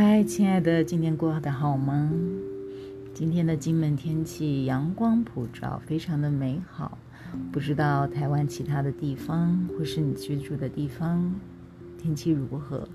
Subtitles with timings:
[0.00, 2.08] 嗨，亲爱的，今天过得好吗？
[3.12, 6.96] 今天的金门天气阳光普照，非常的美好。
[7.50, 11.34] 不知道台湾其他的地方，或是你居住的地方，
[12.00, 12.88] 天气如何？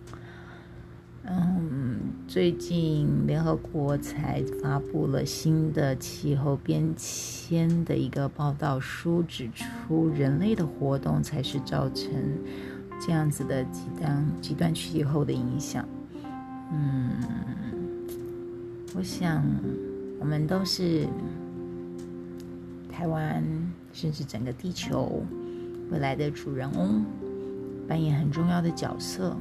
[1.26, 12.09] 嗯，最近联合国才发布了新的气候变迁的一个报道书，指出人类的活动才是造成
[13.05, 15.85] 这样子的极端极端气候的影响。
[16.76, 17.12] 嗯，
[18.95, 19.45] 我想
[20.20, 21.08] 我们都是
[22.91, 23.44] 台湾，
[23.94, 25.23] 甚至整个地球
[25.91, 27.05] 未来的主人翁，
[27.88, 29.38] 扮演很重要的角色。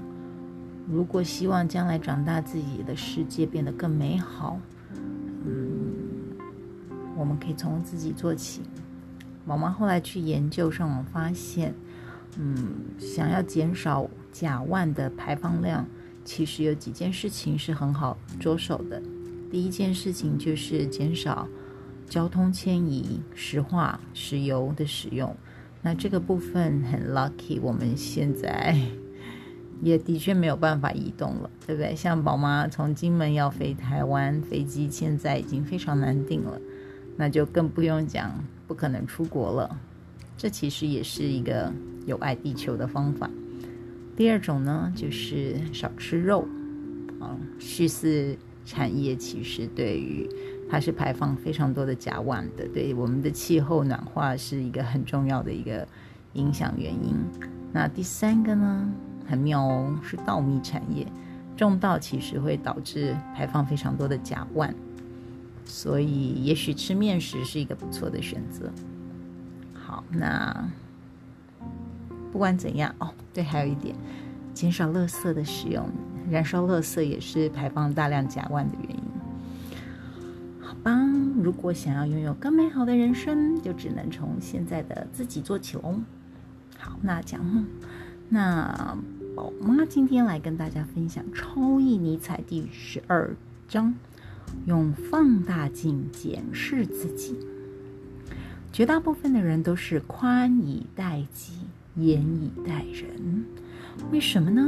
[0.91, 4.59] 如果希望将来长大，自己的世界变得更美好，
[5.47, 6.37] 嗯，
[7.17, 8.61] 我们可以从自己做起。
[9.47, 11.73] 毛毛后来去研究，上网发现，
[12.37, 15.87] 嗯，想要减少甲烷的排放量。
[16.25, 19.03] 其实有几件事情是很好着手的。
[19.51, 21.47] 第一件事情就是减少
[22.09, 25.37] 交通迁移、石化、石油的使用。
[25.83, 28.79] 那这个部分很 lucky，我们现在
[29.83, 31.95] 也的确没有办法移动了，对不对？
[31.95, 36.61] 像宝妈从金门要飞台湾，飞机现在已经非常难订了，
[37.17, 38.33] 那就更不用讲
[38.69, 39.79] 不可能出国了。
[40.37, 41.73] 这其实也是一个
[42.07, 43.29] 有爱地球的方法。
[44.15, 46.47] 第二种呢，就是少吃肉，
[47.19, 50.29] 啊，畜饲产业其实对于
[50.71, 55.89] 它是排放非常多的甲烷的，对我们的气候暖化是一个很重要的一个
[56.35, 57.17] 影响原因。
[57.73, 58.93] 那第三个呢，
[59.27, 61.07] 很妙哦，是稻米产业，
[61.57, 64.71] 种稻其实会导致排放非常多的甲烷，
[65.65, 68.71] 所以也许吃面食是一个不错的选择。
[69.73, 70.71] 好，那。
[72.33, 73.95] 不管怎样哦，对，还有一点，
[74.55, 75.87] 减少垃圾的使用，
[76.31, 79.03] 燃烧垃圾也是排放大量甲烷的原因。
[80.61, 80.99] 好吧，
[81.43, 86.01] 如果想要拥有更美好的人生，就只能从现在的自己做起喽。
[86.79, 87.67] 好，那讲梦，
[88.31, 88.97] 那
[89.37, 93.37] 宝妈今天来跟大家分享《超意尼采》第十二
[93.69, 93.95] 章，
[94.65, 97.37] 用放大镜检视自己。
[98.73, 101.53] 绝大部分的人都是宽以待己。
[101.97, 103.45] 严以待人，
[104.11, 104.63] 为什么呢？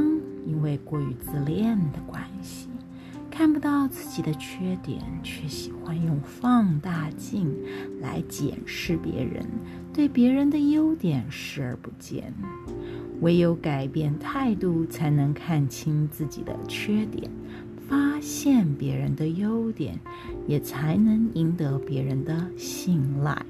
[0.45, 2.67] 因为过于自恋的关系，
[3.31, 7.51] 看不到自己的缺点，却喜欢用放大镜
[7.99, 9.45] 来检视别人，
[9.91, 12.31] 对别人的优点视而不见。
[13.21, 17.31] 唯有改变态度，才能看清自己的缺点，
[17.87, 19.99] 发现别人的优点，
[20.45, 23.43] 也才能赢得别人的信赖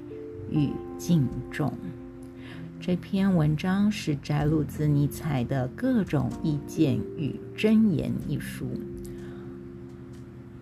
[0.50, 1.72] 与敬重。
[2.78, 8.66] 这篇文章是摘录自尼采的《各种意见与箴言》一书。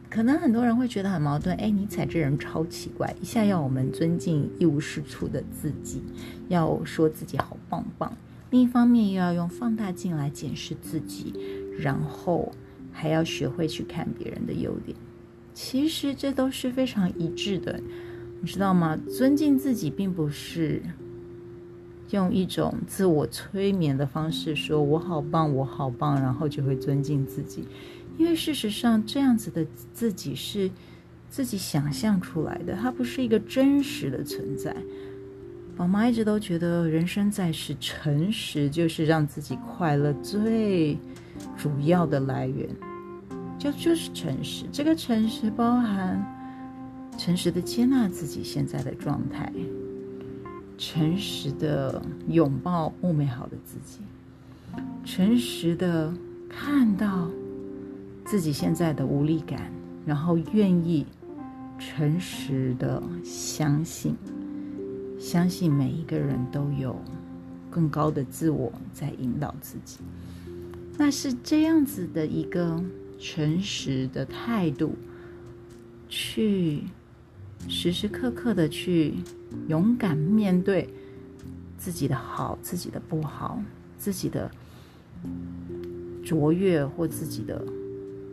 [0.08, 6.02] 可能很多人会觉得很矛盾，哎，尼采这人超奇怪，一下要我们尊敬一无是处的自己，
[6.48, 8.10] 要说自己好棒棒；
[8.50, 11.34] 另一方面又要用放大镜来检视自己，
[11.78, 12.52] 然后
[12.92, 14.96] 还要学会去看别人的优点。
[15.52, 17.80] 其实这都是非常一致的，
[18.40, 18.96] 你知道吗？
[18.96, 20.80] 尊敬自己并不是。
[22.10, 27.66] 用一种自我催眠的方式说：“我好棒，我好棒。”然后就会尊敬自己，
[28.18, 30.70] 因为事实上这样子的自己是
[31.28, 34.76] 自己想象出来的，它不是一个真实的存在。
[35.76, 40.96] 宝妈一直都觉得，人生在世，诚实就是让自己快乐最
[41.56, 42.68] 主要的来源，
[43.58, 44.66] 就就是诚实。
[44.70, 46.24] 这个诚实包含
[47.18, 49.52] 诚实的接纳自己现在的状态。
[50.76, 54.00] 诚实的拥抱不美好的自己，
[55.04, 56.12] 诚实的
[56.48, 57.30] 看到
[58.24, 59.72] 自己现在的无力感，
[60.04, 61.06] 然后愿意
[61.78, 64.16] 诚实的相信，
[65.18, 66.96] 相信每一个人都有
[67.70, 69.98] 更高的自我在引导自己。
[70.98, 72.82] 那是这样子的一个
[73.18, 74.94] 诚实的态度，
[76.08, 76.82] 去。
[77.68, 79.14] 时时刻刻的去
[79.68, 80.88] 勇敢面对
[81.76, 83.62] 自己的好、自己的不好、
[83.98, 84.50] 自己的
[86.24, 87.62] 卓越或自己的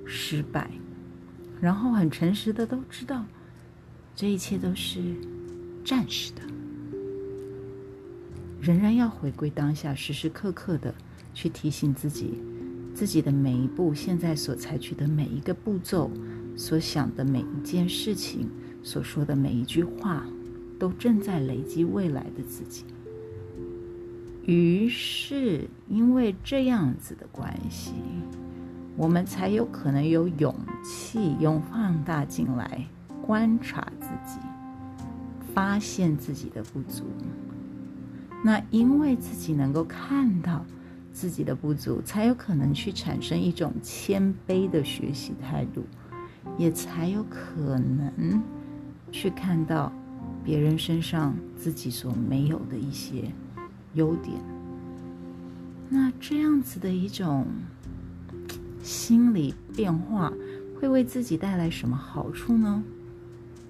[0.06, 0.69] 失败，
[1.60, 3.25] 然后很诚实的都知道
[4.16, 5.00] 这一切都是
[5.84, 6.42] 暂时的，
[8.62, 10.94] 仍然要回归当下，时时刻刻的
[11.34, 12.39] 去提醒自己，
[12.94, 16.10] 自己的每一步，现在所采取的每一个步骤，
[16.56, 18.50] 所想的每一件事情。
[18.83, 20.25] 所说的每一句话，
[20.80, 22.83] 都正在累积未来的自己。
[24.45, 27.94] 于是，因为这样子的关系，
[28.98, 32.86] 我们才有可能有勇气用放大镜来
[33.22, 34.39] 观察自己，
[35.54, 37.04] 发现自己的不足。
[38.44, 40.66] 那因为自己能够看到
[41.13, 45.86] 自己的不足，才有可能去产生一种谦卑的学习态度，
[46.57, 48.42] 也才有可能
[49.12, 49.92] 去看到
[50.44, 53.31] 别人身上自己所没有的一些
[53.94, 54.36] 优点。
[55.90, 57.46] 那这样子的一种
[58.81, 60.31] 心理变化，
[60.80, 62.84] 会为自己带来什么好处呢？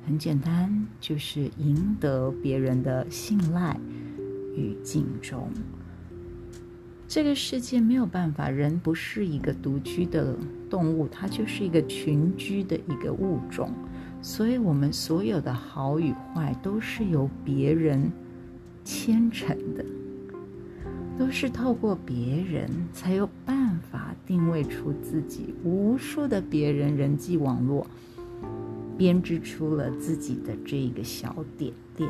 [0.05, 3.77] 很简单，就是赢得别人的信赖。
[4.53, 5.49] 与敬重。
[7.07, 10.35] 这个世界没有办法，人不是一个独居的
[10.69, 13.71] 动物，它就是一个群居的一个物种。
[14.21, 18.11] 所以，我们所有的好与坏，都是由别人
[18.83, 19.83] 牵成的，
[21.17, 25.55] 都是透过别人才有办法定位出自己。
[25.63, 27.85] 无数的别人人际网络
[28.97, 32.09] 编织出了自己的这一个小点点。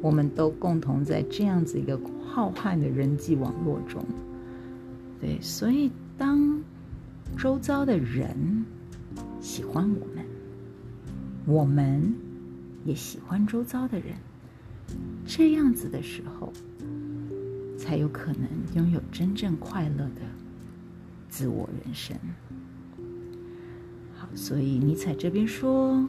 [0.00, 4.04] 我们都共同在这样子一个浩瀚的人际网络中，
[5.20, 6.60] 对，所以当
[7.38, 8.64] 周遭的人
[9.40, 10.24] 喜欢我们，
[11.44, 12.14] 我们
[12.84, 14.14] 也喜欢周遭的人，
[15.26, 16.52] 这样子的时候，
[17.76, 20.20] 才有可能拥有真正快乐的
[21.28, 22.16] 自我人生。
[24.14, 26.08] 好，所以尼采这边说，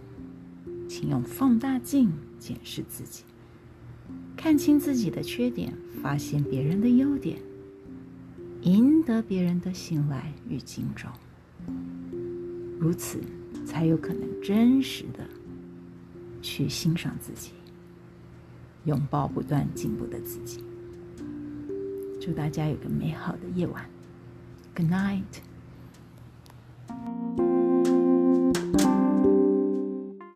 [0.88, 3.24] 请用放大镜检视自己。
[4.38, 7.40] 看清自己的缺点，发现别人的优点，
[8.62, 11.10] 赢得别人的信赖与敬重，
[12.78, 13.20] 如此
[13.66, 15.28] 才有可能真实的
[16.42, 17.52] 去欣赏自己，
[18.86, 20.64] 拥抱不断进步的自己。
[22.22, 23.86] 祝大家有个美好的夜晚
[24.76, 25.53] ，Good night。